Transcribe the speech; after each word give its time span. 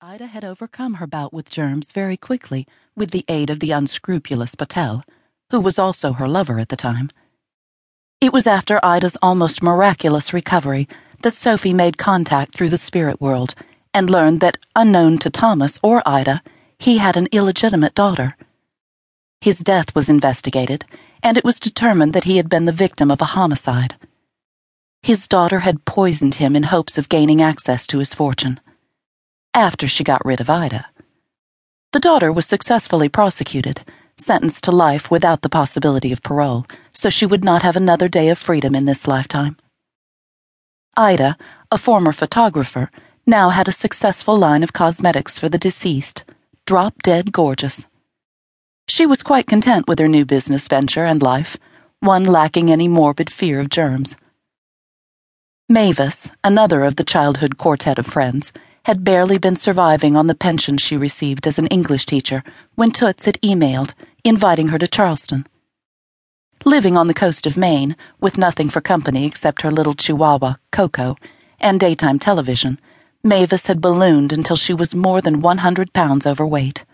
Ida 0.00 0.28
had 0.28 0.44
overcome 0.44 0.94
her 0.94 1.08
bout 1.08 1.32
with 1.32 1.50
germs 1.50 1.90
very 1.90 2.16
quickly 2.16 2.68
with 2.94 3.10
the 3.10 3.24
aid 3.26 3.50
of 3.50 3.58
the 3.58 3.72
unscrupulous 3.72 4.54
Patel, 4.54 5.02
who 5.50 5.58
was 5.58 5.76
also 5.76 6.12
her 6.12 6.28
lover 6.28 6.60
at 6.60 6.68
the 6.68 6.76
time. 6.76 7.10
It 8.20 8.32
was 8.32 8.46
after 8.46 8.78
Ida's 8.84 9.16
almost 9.20 9.60
miraculous 9.60 10.32
recovery 10.32 10.86
that 11.22 11.34
Sophie 11.34 11.72
made 11.72 11.98
contact 11.98 12.54
through 12.54 12.68
the 12.68 12.76
spirit 12.76 13.20
world 13.20 13.56
and 13.92 14.08
learned 14.08 14.38
that, 14.38 14.58
unknown 14.76 15.18
to 15.18 15.30
Thomas 15.30 15.80
or 15.82 16.00
Ida, 16.06 16.42
he 16.78 16.98
had 16.98 17.16
an 17.16 17.26
illegitimate 17.32 17.96
daughter. 17.96 18.36
His 19.40 19.58
death 19.58 19.96
was 19.96 20.08
investigated, 20.08 20.84
and 21.24 21.36
it 21.36 21.44
was 21.44 21.58
determined 21.58 22.12
that 22.12 22.22
he 22.22 22.36
had 22.36 22.48
been 22.48 22.66
the 22.66 22.72
victim 22.86 23.10
of 23.10 23.20
a 23.20 23.32
homicide. 23.34 23.96
His 25.02 25.26
daughter 25.26 25.58
had 25.58 25.84
poisoned 25.84 26.36
him 26.36 26.54
in 26.54 26.62
hopes 26.62 26.98
of 26.98 27.08
gaining 27.08 27.42
access 27.42 27.84
to 27.88 27.98
his 27.98 28.14
fortune. 28.14 28.60
After 29.58 29.88
she 29.88 30.04
got 30.04 30.24
rid 30.24 30.40
of 30.40 30.48
Ida. 30.48 30.86
The 31.90 31.98
daughter 31.98 32.32
was 32.32 32.46
successfully 32.46 33.08
prosecuted, 33.08 33.84
sentenced 34.16 34.62
to 34.64 34.70
life 34.70 35.10
without 35.10 35.42
the 35.42 35.48
possibility 35.48 36.12
of 36.12 36.22
parole, 36.22 36.64
so 36.92 37.10
she 37.10 37.26
would 37.26 37.42
not 37.42 37.62
have 37.62 37.74
another 37.74 38.08
day 38.08 38.28
of 38.28 38.38
freedom 38.38 38.76
in 38.76 38.84
this 38.84 39.08
lifetime. 39.08 39.56
Ida, 40.96 41.36
a 41.72 41.76
former 41.76 42.12
photographer, 42.12 42.92
now 43.26 43.48
had 43.48 43.66
a 43.66 43.72
successful 43.72 44.38
line 44.38 44.62
of 44.62 44.72
cosmetics 44.72 45.40
for 45.40 45.48
the 45.48 45.58
deceased, 45.58 46.22
drop 46.64 47.02
dead 47.02 47.32
gorgeous. 47.32 47.84
She 48.86 49.06
was 49.06 49.24
quite 49.24 49.48
content 49.48 49.88
with 49.88 49.98
her 49.98 50.06
new 50.06 50.24
business 50.24 50.68
venture 50.68 51.04
and 51.04 51.20
life, 51.20 51.56
one 51.98 52.22
lacking 52.22 52.70
any 52.70 52.86
morbid 52.86 53.28
fear 53.28 53.58
of 53.58 53.70
germs. 53.70 54.14
Mavis, 55.68 56.30
another 56.44 56.84
of 56.84 56.94
the 56.94 57.02
childhood 57.02 57.58
quartet 57.58 57.98
of 57.98 58.06
friends, 58.06 58.52
had 58.88 59.04
barely 59.04 59.36
been 59.36 59.54
surviving 59.54 60.16
on 60.16 60.28
the 60.28 60.34
pension 60.34 60.78
she 60.78 60.96
received 60.96 61.46
as 61.46 61.58
an 61.58 61.66
English 61.66 62.06
teacher 62.06 62.42
when 62.74 62.90
Toots 62.90 63.26
had 63.26 63.38
emailed, 63.42 63.92
inviting 64.24 64.68
her 64.68 64.78
to 64.78 64.86
Charleston. 64.86 65.46
Living 66.64 66.96
on 66.96 67.06
the 67.06 67.12
coast 67.12 67.46
of 67.46 67.58
Maine, 67.58 67.94
with 68.18 68.38
nothing 68.38 68.70
for 68.70 68.80
company 68.80 69.26
except 69.26 69.60
her 69.60 69.70
little 69.70 69.92
chihuahua, 69.92 70.54
Coco, 70.72 71.16
and 71.60 71.78
daytime 71.78 72.18
television, 72.18 72.80
Mavis 73.22 73.66
had 73.66 73.82
ballooned 73.82 74.32
until 74.32 74.56
she 74.56 74.72
was 74.72 74.94
more 74.94 75.20
than 75.20 75.42
100 75.42 75.92
pounds 75.92 76.26
overweight. 76.26 76.86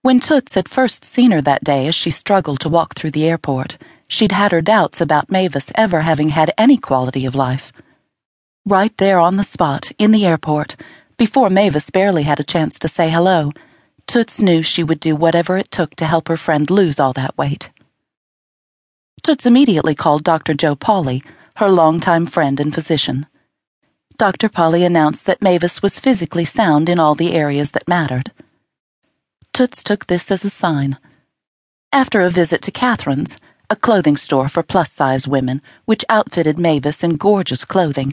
When 0.00 0.20
Toots 0.20 0.54
had 0.54 0.70
first 0.70 1.04
seen 1.04 1.32
her 1.32 1.42
that 1.42 1.62
day 1.62 1.86
as 1.86 1.94
she 1.94 2.10
struggled 2.10 2.60
to 2.60 2.70
walk 2.70 2.94
through 2.94 3.10
the 3.10 3.26
airport, 3.26 3.76
she'd 4.08 4.32
had 4.32 4.52
her 4.52 4.62
doubts 4.62 5.02
about 5.02 5.30
Mavis 5.30 5.70
ever 5.74 6.00
having 6.00 6.30
had 6.30 6.54
any 6.56 6.78
quality 6.78 7.26
of 7.26 7.34
life. 7.34 7.74
Right 8.64 8.96
there 8.96 9.20
on 9.20 9.36
the 9.36 9.44
spot, 9.44 9.92
in 9.98 10.12
the 10.12 10.24
airport, 10.24 10.76
before 11.22 11.48
Mavis 11.48 11.88
barely 11.88 12.24
had 12.24 12.40
a 12.40 12.50
chance 12.54 12.80
to 12.80 12.88
say 12.88 13.08
hello, 13.08 13.52
Toots 14.08 14.42
knew 14.42 14.60
she 14.60 14.82
would 14.82 14.98
do 14.98 15.14
whatever 15.14 15.56
it 15.56 15.70
took 15.70 15.94
to 15.94 16.04
help 16.04 16.26
her 16.26 16.36
friend 16.36 16.68
lose 16.68 16.98
all 16.98 17.12
that 17.12 17.38
weight. 17.38 17.70
Toots 19.22 19.46
immediately 19.46 19.94
called 19.94 20.24
Dr. 20.24 20.52
Joe 20.52 20.74
Polly, 20.74 21.22
her 21.54 21.68
longtime 21.68 22.26
friend 22.26 22.58
and 22.58 22.74
physician. 22.74 23.26
Dr. 24.18 24.48
Polly 24.48 24.82
announced 24.82 25.24
that 25.26 25.40
Mavis 25.40 25.80
was 25.80 26.00
physically 26.00 26.44
sound 26.44 26.88
in 26.88 26.98
all 26.98 27.14
the 27.14 27.34
areas 27.34 27.70
that 27.70 27.86
mattered. 27.86 28.32
Toots 29.52 29.84
took 29.84 30.08
this 30.08 30.28
as 30.32 30.44
a 30.44 30.50
sign. 30.50 30.98
After 31.92 32.20
a 32.20 32.30
visit 32.30 32.62
to 32.62 32.72
Catherine's, 32.72 33.36
a 33.70 33.76
clothing 33.76 34.16
store 34.16 34.48
for 34.48 34.64
plus 34.64 34.90
size 34.90 35.28
women, 35.28 35.62
which 35.84 36.04
outfitted 36.08 36.58
Mavis 36.58 37.04
in 37.04 37.14
gorgeous 37.14 37.64
clothing, 37.64 38.12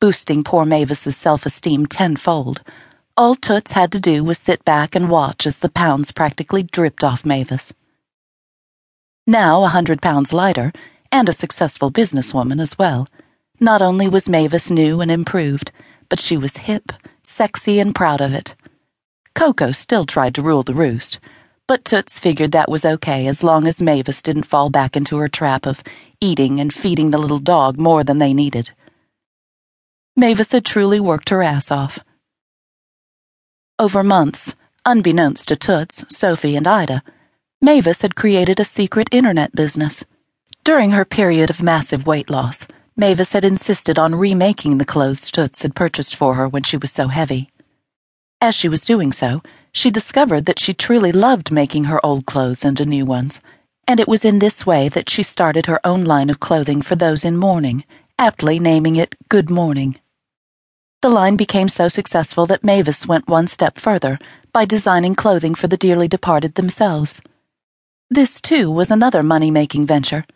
boosting 0.00 0.42
poor 0.42 0.64
Mavis's 0.64 1.16
self 1.16 1.44
esteem 1.44 1.84
tenfold. 1.84 2.62
All 3.18 3.34
Toots 3.34 3.72
had 3.72 3.92
to 3.92 4.00
do 4.00 4.24
was 4.24 4.38
sit 4.38 4.64
back 4.64 4.96
and 4.96 5.10
watch 5.10 5.46
as 5.46 5.58
the 5.58 5.68
pounds 5.68 6.10
practically 6.10 6.62
dripped 6.62 7.04
off 7.04 7.26
Mavis. 7.26 7.74
Now 9.26 9.62
a 9.62 9.68
hundred 9.68 10.00
pounds 10.00 10.32
lighter, 10.32 10.72
and 11.12 11.28
a 11.28 11.34
successful 11.34 11.92
businesswoman 11.92 12.62
as 12.62 12.78
well, 12.78 13.06
not 13.60 13.82
only 13.82 14.08
was 14.08 14.28
Mavis 14.28 14.70
new 14.70 15.02
and 15.02 15.10
improved, 15.10 15.70
but 16.08 16.18
she 16.18 16.38
was 16.38 16.56
hip, 16.56 16.92
sexy, 17.22 17.78
and 17.78 17.94
proud 17.94 18.22
of 18.22 18.32
it. 18.32 18.54
Coco 19.34 19.70
still 19.70 20.06
tried 20.06 20.34
to 20.34 20.42
rule 20.42 20.62
the 20.62 20.74
roost, 20.74 21.20
but 21.66 21.84
Toots 21.84 22.18
figured 22.18 22.52
that 22.52 22.70
was 22.70 22.86
okay 22.86 23.26
as 23.26 23.44
long 23.44 23.66
as 23.66 23.82
Mavis 23.82 24.22
didn't 24.22 24.44
fall 24.44 24.70
back 24.70 24.96
into 24.96 25.18
her 25.18 25.28
trap 25.28 25.66
of 25.66 25.82
eating 26.22 26.58
and 26.58 26.72
feeding 26.72 27.10
the 27.10 27.18
little 27.18 27.38
dog 27.38 27.78
more 27.78 28.02
than 28.02 28.18
they 28.18 28.32
needed. 28.32 28.70
Mavis 30.16 30.52
had 30.52 30.64
truly 30.64 31.00
worked 31.00 31.30
her 31.30 31.42
ass 31.42 31.70
off. 31.70 31.98
Over 33.78 34.02
months, 34.02 34.54
unbeknownst 34.84 35.48
to 35.48 35.56
Toots, 35.56 36.04
Sophie, 36.08 36.56
and 36.56 36.66
Ida, 36.66 37.02
Mavis 37.62 38.02
had 38.02 38.16
created 38.16 38.58
a 38.58 38.64
secret 38.64 39.08
internet 39.12 39.54
business. 39.54 40.04
During 40.64 40.90
her 40.90 41.04
period 41.04 41.48
of 41.48 41.62
massive 41.62 42.06
weight 42.06 42.28
loss, 42.28 42.66
Mavis 42.96 43.32
had 43.32 43.44
insisted 43.44 43.98
on 43.98 44.14
remaking 44.14 44.78
the 44.78 44.84
clothes 44.84 45.30
Toots 45.30 45.62
had 45.62 45.74
purchased 45.74 46.16
for 46.16 46.34
her 46.34 46.48
when 46.48 46.64
she 46.64 46.76
was 46.76 46.90
so 46.90 47.08
heavy. 47.08 47.48
As 48.40 48.54
she 48.54 48.68
was 48.68 48.84
doing 48.84 49.12
so, 49.12 49.42
she 49.72 49.90
discovered 49.90 50.46
that 50.46 50.58
she 50.58 50.74
truly 50.74 51.12
loved 51.12 51.52
making 51.52 51.84
her 51.84 52.04
old 52.04 52.26
clothes 52.26 52.64
into 52.64 52.84
new 52.84 53.04
ones, 53.04 53.40
and 53.86 54.00
it 54.00 54.08
was 54.08 54.24
in 54.24 54.38
this 54.38 54.66
way 54.66 54.88
that 54.88 55.08
she 55.08 55.22
started 55.22 55.66
her 55.66 55.80
own 55.86 56.04
line 56.04 56.30
of 56.30 56.40
clothing 56.40 56.82
for 56.82 56.96
those 56.96 57.24
in 57.24 57.36
mourning, 57.36 57.84
aptly 58.18 58.58
naming 58.58 58.96
it 58.96 59.14
Good 59.28 59.48
Mourning. 59.50 59.99
The 61.02 61.08
line 61.08 61.36
became 61.36 61.68
so 61.70 61.88
successful 61.88 62.44
that 62.46 62.62
Mavis 62.62 63.06
went 63.06 63.26
one 63.26 63.46
step 63.46 63.78
further 63.78 64.18
by 64.52 64.66
designing 64.66 65.14
clothing 65.14 65.54
for 65.54 65.66
the 65.66 65.78
dearly 65.78 66.08
departed 66.08 66.56
themselves. 66.56 67.22
This, 68.10 68.38
too, 68.38 68.70
was 68.70 68.90
another 68.90 69.22
money 69.22 69.50
making 69.50 69.86
venture. 69.86 70.26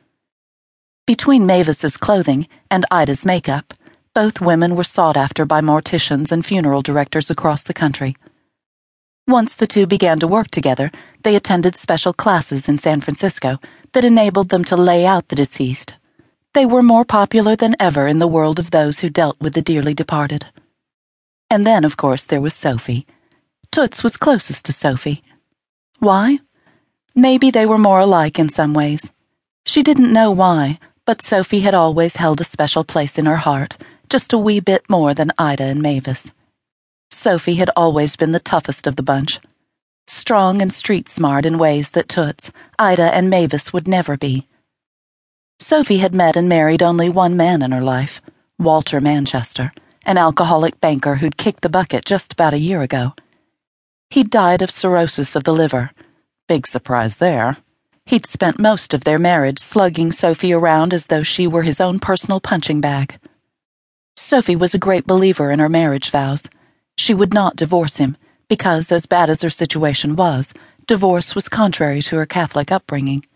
Between 1.07 1.45
Mavis's 1.45 1.99
clothing 1.99 2.49
and 2.71 2.87
Ida's 2.91 3.27
makeup, 3.27 3.75
both 4.15 4.41
women 4.41 4.75
were 4.75 4.85
sought 4.85 5.19
after 5.19 5.45
by 5.45 5.61
morticians 5.61 6.33
and 6.33 6.47
funeral 6.47 6.81
directors 6.81 7.29
across 7.29 7.63
the 7.63 7.75
country. 7.75 8.17
Once 9.29 9.55
the 9.57 9.67
two 9.67 9.87
began 9.87 10.19
to 10.21 10.27
work 10.27 10.51
together, 10.51 10.91
they 11.25 11.37
attended 11.37 11.77
special 11.77 12.15
classes 12.15 12.71
in 12.71 12.79
San 12.79 13.03
Francisco 13.03 13.59
that 13.93 14.05
enabled 14.05 14.49
them 14.49 14.65
to 14.65 14.77
lay 14.77 15.05
out 15.05 15.29
the 15.29 15.37
deceased 15.37 15.97
they 16.55 16.65
were 16.65 16.83
more 16.83 17.05
popular 17.05 17.57
than 17.57 17.75
ever 17.81 18.07
in 18.07 18.21
the 18.21 18.29
world 18.29 18.59
of 18.59 18.71
those 18.71 19.01
who 19.01 19.09
dealt 19.09 19.39
with 19.41 19.55
the 19.55 19.63
dearly 19.63 19.93
departed. 19.93 20.47
And 21.51 21.67
then, 21.67 21.85
of 21.85 21.97
course, 21.97 22.27
there 22.27 22.41
was 22.41 22.55
Sophie. 22.55 23.07
Toots 23.73 24.03
was 24.05 24.17
closest 24.17 24.65
to 24.67 24.73
Sophie. 24.73 25.23
Why? 25.99 26.39
Maybe 27.15 27.51
they 27.51 27.67
were 27.67 27.79
more 27.79 28.01
alike 28.01 28.39
in 28.39 28.49
some 28.49 28.73
ways. 28.73 29.11
She 29.67 29.83
didn't 29.83 30.13
know 30.13 30.31
why, 30.31 30.79
but 31.05 31.23
Sophie 31.23 31.61
had 31.61 31.75
always 31.75 32.17
held 32.17 32.41
a 32.41 32.45
special 32.45 32.85
place 32.85 33.19
in 33.19 33.27
her 33.27 33.37
heart, 33.37 33.77
just 34.09 34.33
a 34.33 34.39
wee 34.39 34.61
bit 34.61 34.89
more 34.89 35.13
than 35.13 35.33
Ida 35.39 35.65
and 35.65 35.83
Mavis. 35.83 36.31
Sophie 37.11 37.57
had 37.57 37.71
always 37.77 38.17
been 38.17 38.33
the 38.33 38.41
toughest 38.41 38.87
of 38.87 38.97
the 38.97 39.03
bunch. 39.03 39.41
Strong 40.07 40.63
and 40.63 40.73
street 40.73 41.09
smart 41.09 41.47
in 41.47 41.59
ways 41.59 41.91
that 41.93 42.09
Toots, 42.09 42.51
Ida, 42.79 43.15
and 43.15 43.29
Mavis 43.29 43.73
would 43.73 43.89
never 43.89 44.17
be. 44.17 44.47
Sophie 45.61 45.99
had 45.99 46.15
met 46.15 46.37
and 46.37 46.49
married 46.49 46.83
only 46.83 47.09
one 47.09 47.37
man 47.37 47.63
in 47.63 47.73
her 47.73 47.81
life 47.81 48.21
Walter 48.59 49.01
Manchester, 49.01 49.73
an 50.05 50.19
alcoholic 50.19 50.81
banker 50.81 51.17
who'd 51.17 51.37
kicked 51.37 51.63
the 51.63 51.69
bucket 51.69 52.05
just 52.05 52.33
about 52.33 52.53
a 52.53 52.59
year 52.59 52.83
ago. 52.83 53.13
He'd 54.11 54.31
died 54.31 54.63
of 54.63 54.71
cirrhosis 54.71 55.35
of 55.35 55.45
the 55.45 55.55
liver. 55.55 55.91
Big 56.47 56.67
surprise 56.67 57.17
there. 57.17 57.57
He'd 58.07 58.27
spent 58.27 58.59
most 58.59 58.93
of 58.95 59.05
their 59.05 59.19
marriage 59.19 59.59
slugging 59.59 60.13
Sophie 60.13 60.53
around 60.53 60.93
as 60.93 61.07
though 61.07 61.23
she 61.23 61.47
were 61.47 61.63
his 61.63 61.81
own 61.81 61.99
personal 61.99 62.41
punching 62.41 62.81
bag. 62.81 63.19
Sophie 64.17 64.57
was 64.57 64.75
a 64.75 64.79
great 64.79 65.07
believer 65.07 65.51
in 65.51 65.59
her 65.59 65.69
marriage 65.69 66.11
vows. 66.11 66.49
She 66.97 67.15
would 67.15 67.33
not 67.33 67.57
divorce 67.57 67.97
him, 67.97 68.17
because, 68.49 68.93
as 68.93 69.07
bad 69.07 69.31
as 69.31 69.43
her 69.43 69.51
situation 69.51 70.17
was, 70.17 70.53
divorce 70.87 71.35
was 71.35 71.49
contrary 71.49 72.03
to 72.03 72.17
her 72.17 72.27
Catholic 72.27 72.71
upbringing. 72.71 73.27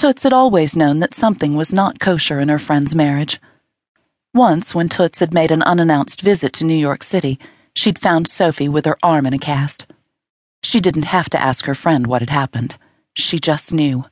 Toots 0.00 0.22
had 0.22 0.32
always 0.32 0.74
known 0.74 1.00
that 1.00 1.14
something 1.14 1.56
was 1.56 1.74
not 1.74 2.00
kosher 2.00 2.40
in 2.40 2.48
her 2.48 2.58
friend's 2.58 2.94
marriage. 2.94 3.38
Once, 4.32 4.74
when 4.74 4.88
Toots 4.88 5.18
had 5.18 5.34
made 5.34 5.50
an 5.50 5.60
unannounced 5.60 6.22
visit 6.22 6.54
to 6.54 6.64
New 6.64 6.74
York 6.74 7.02
City, 7.02 7.38
she'd 7.74 7.98
found 7.98 8.26
Sophie 8.26 8.66
with 8.66 8.86
her 8.86 8.96
arm 9.02 9.26
in 9.26 9.34
a 9.34 9.38
cast. 9.38 9.84
She 10.62 10.80
didn't 10.80 11.04
have 11.04 11.28
to 11.28 11.38
ask 11.38 11.66
her 11.66 11.74
friend 11.74 12.06
what 12.06 12.22
had 12.22 12.30
happened. 12.30 12.76
She 13.12 13.38
just 13.38 13.74
knew. 13.74 14.06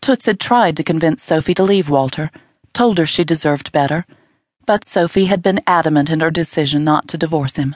Toots 0.00 0.26
had 0.26 0.38
tried 0.38 0.76
to 0.76 0.84
convince 0.84 1.20
Sophie 1.20 1.54
to 1.54 1.64
leave 1.64 1.90
Walter, 1.90 2.30
told 2.72 2.98
her 2.98 3.06
she 3.06 3.24
deserved 3.24 3.72
better, 3.72 4.06
but 4.66 4.84
Sophie 4.84 5.24
had 5.24 5.42
been 5.42 5.64
adamant 5.66 6.10
in 6.10 6.20
her 6.20 6.30
decision 6.30 6.84
not 6.84 7.08
to 7.08 7.18
divorce 7.18 7.56
him. 7.56 7.74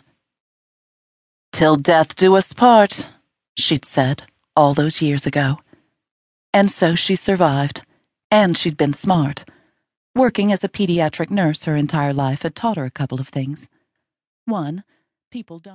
Till 1.50 1.74
death 1.74 2.14
do 2.14 2.36
us 2.36 2.52
part, 2.52 3.08
she'd 3.56 3.84
said 3.84 4.22
all 4.54 4.74
those 4.74 5.02
years 5.02 5.26
ago. 5.26 5.58
And 6.52 6.70
so 6.70 6.94
she 6.94 7.14
survived. 7.16 7.82
And 8.30 8.56
she'd 8.56 8.76
been 8.76 8.94
smart. 8.94 9.44
Working 10.14 10.50
as 10.50 10.64
a 10.64 10.68
pediatric 10.68 11.30
nurse 11.30 11.64
her 11.64 11.76
entire 11.76 12.12
life 12.12 12.42
had 12.42 12.56
taught 12.56 12.76
her 12.76 12.84
a 12.84 12.90
couple 12.90 13.20
of 13.20 13.28
things. 13.28 13.68
One, 14.46 14.82
people 15.30 15.60
don't. 15.60 15.68